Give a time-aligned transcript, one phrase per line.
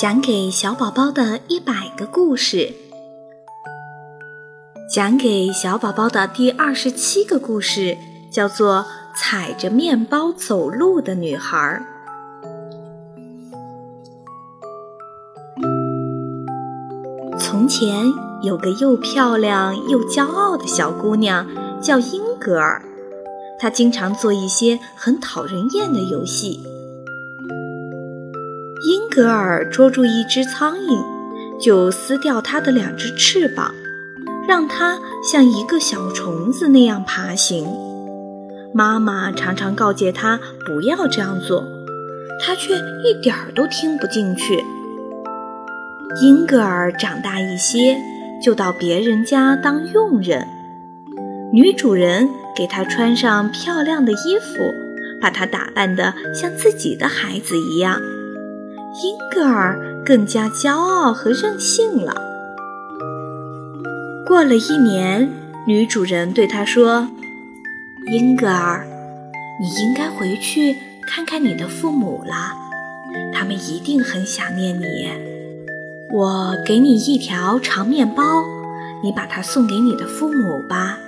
[0.00, 2.72] 讲给小宝宝的一百个故事，
[4.90, 7.98] 讲给小宝宝的第二十七个故事
[8.32, 11.84] 叫做《踩着面包走路的女孩》。
[17.38, 18.10] 从前
[18.42, 21.46] 有个又漂亮又骄傲的小姑娘，
[21.82, 22.82] 叫英格尔。
[23.58, 26.58] 她经常做一些很讨人厌的游戏。
[29.10, 31.04] 英格尔捉住一只苍蝇，
[31.60, 33.74] 就撕掉它的两只翅膀，
[34.46, 37.66] 让它像一个小虫子那样爬行。
[38.72, 41.66] 妈妈常常告诫他不要这样做，
[42.40, 44.62] 他却一点儿都听不进去。
[46.22, 47.98] 英格尔长大一些，
[48.40, 50.46] 就到别人家当佣人，
[51.52, 54.72] 女主人给他穿上漂亮的衣服，
[55.20, 58.00] 把他打扮得像自己的孩子一样。
[58.92, 62.12] 英格尔更加骄傲和任性了。
[64.26, 65.30] 过了一年，
[65.64, 67.08] 女主人对他说
[68.10, 68.84] ：“英格尔，
[69.60, 72.34] 你应该回去看看你的父母了，
[73.32, 74.84] 他们一定很想念你。
[76.12, 78.42] 我给你一条长面包，
[79.04, 80.98] 你把它送给你的父母吧。”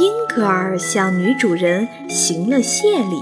[0.00, 3.16] 英格尔向女主人行了谢礼，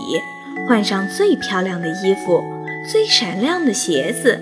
[0.66, 2.42] 换上最漂亮的衣服。
[2.88, 4.40] 最闪亮的鞋子，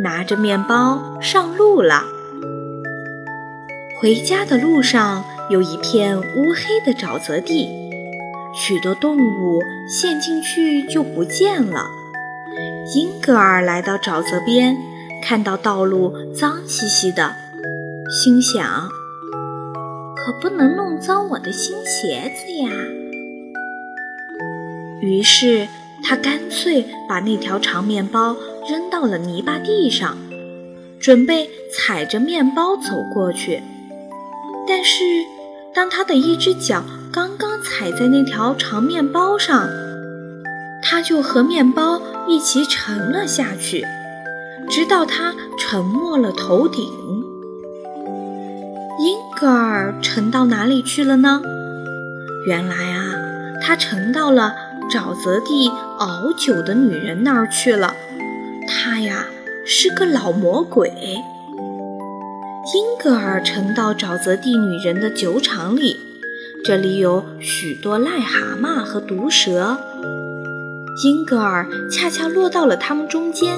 [0.00, 2.04] 拿着面包上路了。
[4.00, 7.68] 回家的路上有一片乌黑的沼泽地，
[8.54, 11.86] 许多动物陷进去就不见了。
[12.94, 14.76] 英格尔来到沼泽边，
[15.22, 17.34] 看到道路脏兮兮的，
[18.22, 18.88] 心想：
[20.16, 22.70] 可不能弄脏我的新鞋子呀。
[25.02, 25.68] 于是。
[26.02, 28.36] 他干脆把那条长面包
[28.68, 30.16] 扔到了泥巴地上，
[30.98, 33.62] 准备踩着面包走过去。
[34.66, 35.04] 但是，
[35.74, 39.68] 当他的一只脚刚刚踩在那条长面包上，
[40.82, 43.84] 他就和面包一起沉了下去，
[44.68, 46.84] 直到他沉没了头顶。
[48.98, 51.40] 英格尔沉到哪里去了呢？
[52.46, 53.14] 原来啊，
[53.62, 54.69] 他沉到了。
[54.90, 57.94] 沼泽地熬酒的女人那儿去了，
[58.66, 59.26] 她呀
[59.64, 60.90] 是个老魔鬼。
[62.74, 65.96] 英格尔沉到沼泽地女人的酒厂里，
[66.64, 69.78] 这里有许多癞蛤蟆和毒蛇。
[71.04, 73.56] 英格尔恰恰落到了它们中间，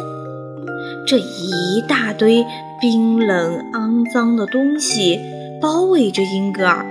[1.07, 2.45] 这一大堆
[2.81, 5.19] 冰冷肮脏的东西
[5.63, 6.85] 包围着英格尔，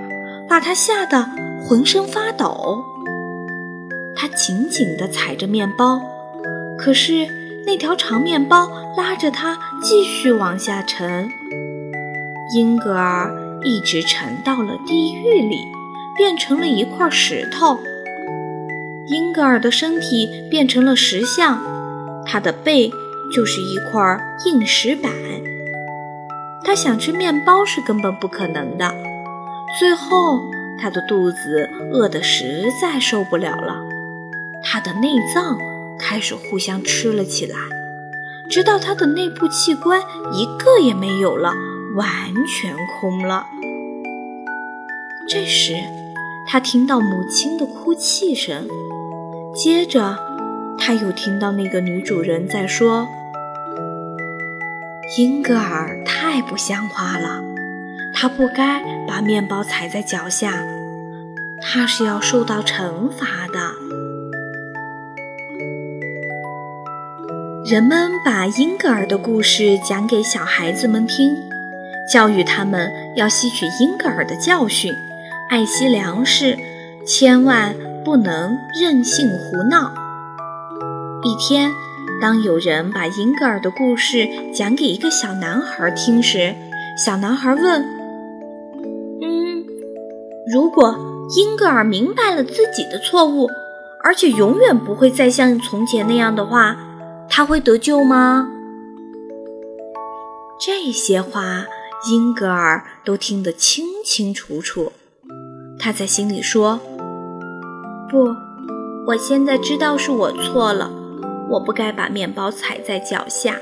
[0.49, 1.29] 把他吓得
[1.67, 2.83] 浑身发抖。
[4.15, 6.01] 他紧紧地踩着面包，
[6.77, 7.27] 可是
[7.65, 11.29] 那条长面包拉着他继续往下沉。
[12.55, 13.33] 英格尔
[13.63, 15.57] 一直沉到了地狱里，
[16.17, 17.79] 变成了一块石头。
[19.07, 21.59] 英格尔的身体变成了石像，
[22.25, 22.91] 他的背
[23.33, 25.11] 就是一块硬石板。
[26.63, 28.93] 他想吃面包是根本不可能的。
[29.79, 30.41] 最后，
[30.79, 33.81] 他的肚子饿得实在受不了了。
[34.71, 35.57] 他的内脏
[35.99, 37.57] 开始互相吃了起来，
[38.49, 40.01] 直到他的内部器官
[40.31, 41.53] 一个也没有了，
[41.95, 42.07] 完
[42.47, 43.47] 全空了。
[45.27, 45.73] 这时，
[46.47, 48.65] 他听到母亲的哭泣声，
[49.53, 50.17] 接着
[50.79, 53.09] 他又听到那个女主人在说
[55.19, 57.43] ：“英格尔太不像话了，
[58.15, 60.53] 他不该把面包踩在脚下，
[61.61, 63.70] 他是要受到惩罚的。”
[67.71, 71.33] 人们把英格尔的故事讲给小孩子们听，
[72.11, 74.93] 教育他们要吸取英格尔的教训，
[75.49, 76.57] 爱惜粮食，
[77.07, 77.73] 千万
[78.03, 79.89] 不能任性胡闹。
[81.23, 81.71] 一天，
[82.21, 86.53] 当有人把英格尔的故事讲给一个小男孩听时，
[86.97, 87.81] 小男孩问
[89.23, 89.63] ：“嗯，
[90.45, 90.93] 如果
[91.37, 93.47] 英格尔明白了自己的错误，
[94.03, 96.75] 而且永远不会再像从前那样的话？”
[97.33, 98.49] 他会得救吗？
[100.59, 101.65] 这些话，
[102.11, 104.91] 英格尔都听得清清楚楚。
[105.79, 106.77] 他在心里说
[108.11, 108.35] ：“不，
[109.07, 110.91] 我现在知道是我错了，
[111.49, 113.55] 我不该把面包踩在脚下。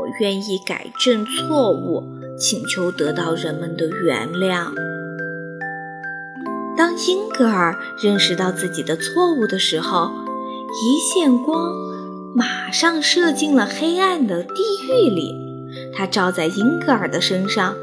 [0.00, 2.02] 我愿意改正错误，
[2.36, 4.72] 请求得到人们的原谅。”
[6.76, 10.10] 当英格尔认识到自己的错误的时候，
[10.82, 11.91] 一线光。
[12.34, 15.34] 马上射进了黑暗的地狱里。
[15.94, 17.74] 它照在英格尔的身上，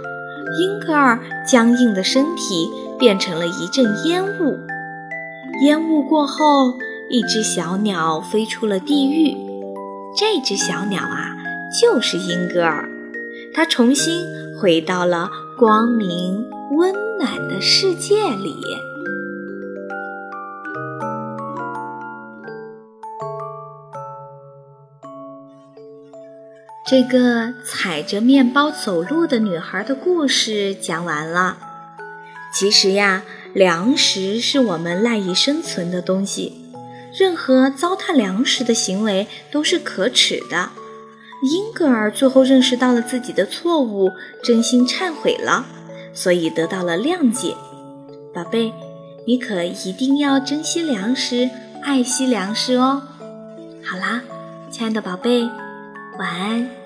[0.59, 4.57] 英格尔僵硬的身体变成了一阵烟雾。
[5.63, 6.77] 烟雾过后，
[7.09, 9.35] 一只小鸟飞出了地狱。
[10.17, 11.35] 这只小鸟啊，
[11.81, 12.89] 就是英格尔。
[13.53, 14.23] 它重新
[14.59, 18.55] 回到了光明温暖的世界里。
[26.89, 31.55] 这个踩着面包走路的女孩的故事讲完了。
[32.51, 33.21] 其实呀，
[33.53, 36.73] 粮食是我们赖以生存的东西，
[37.15, 40.71] 任何糟蹋粮食的行为都是可耻的。
[41.43, 44.09] 英格尔最后认识到了自己的错误，
[44.43, 45.67] 真心忏悔了，
[46.11, 47.53] 所以得到了谅解。
[48.33, 48.73] 宝贝，
[49.27, 51.51] 你可一定要珍惜粮食，
[51.83, 53.03] 爱惜粮食哦。
[53.85, 54.23] 好啦，
[54.71, 55.47] 亲爱的宝贝，
[56.17, 56.78] 晚安。